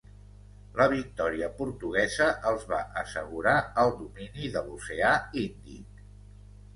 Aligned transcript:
La 0.77 0.85
victòria 0.93 1.49
portuguesa 1.57 2.29
els 2.51 2.65
va 2.71 2.79
assegurar 3.01 3.53
el 3.83 3.93
domini 3.99 4.49
de 4.57 4.65
l'oceà 4.71 5.13
Índic. 5.43 6.01